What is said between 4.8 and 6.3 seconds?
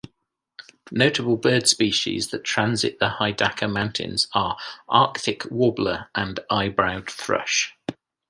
Arctic warbler